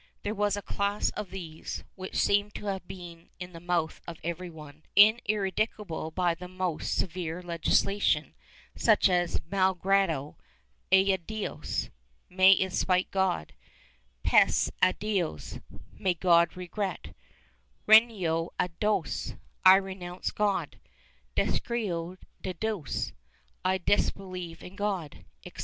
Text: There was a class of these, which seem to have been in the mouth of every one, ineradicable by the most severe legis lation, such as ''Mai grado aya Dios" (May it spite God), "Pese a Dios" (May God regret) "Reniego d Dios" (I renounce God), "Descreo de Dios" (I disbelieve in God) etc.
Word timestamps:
There 0.23 0.33
was 0.33 0.57
a 0.57 0.63
class 0.63 1.11
of 1.11 1.29
these, 1.29 1.83
which 1.93 2.15
seem 2.15 2.49
to 2.55 2.65
have 2.65 2.87
been 2.87 3.29
in 3.39 3.53
the 3.53 3.59
mouth 3.59 4.01
of 4.07 4.19
every 4.23 4.49
one, 4.49 4.81
ineradicable 4.95 6.09
by 6.09 6.33
the 6.33 6.47
most 6.47 6.95
severe 6.95 7.43
legis 7.43 7.83
lation, 7.83 8.33
such 8.75 9.07
as 9.09 9.39
''Mai 9.41 9.77
grado 9.79 10.37
aya 10.91 11.19
Dios" 11.19 11.91
(May 12.31 12.53
it 12.53 12.73
spite 12.73 13.11
God), 13.11 13.53
"Pese 14.23 14.71
a 14.81 14.93
Dios" 14.93 15.59
(May 15.93 16.15
God 16.15 16.57
regret) 16.57 17.13
"Reniego 17.87 18.49
d 18.59 18.69
Dios" 18.79 19.35
(I 19.63 19.75
renounce 19.75 20.31
God), 20.31 20.79
"Descreo 21.37 22.17
de 22.41 22.55
Dios" 22.55 23.13
(I 23.63 23.77
disbelieve 23.77 24.63
in 24.63 24.75
God) 24.75 25.25
etc. 25.45 25.59